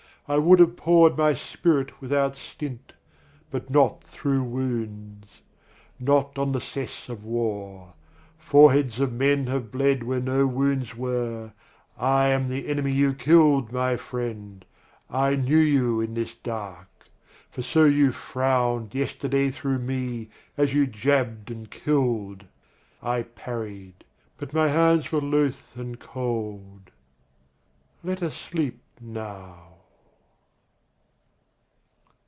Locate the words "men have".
9.11-9.73